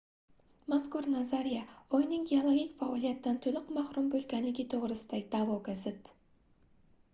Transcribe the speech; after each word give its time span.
mazkur 0.71 1.07
nazariya 1.15 1.65
oyning 1.97 2.23
geologik 2.31 2.73
faoliyatdan 2.79 3.39
toʻliq 3.45 3.69
mahrum 3.77 4.09
boʻlganligi 4.17 4.67
toʻgʻrisidagi 4.75 5.29
daʼvoga 5.37 5.79
zid 5.87 6.13